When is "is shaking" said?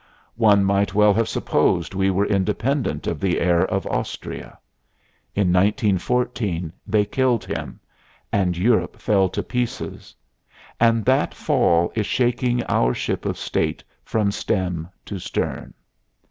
11.93-12.63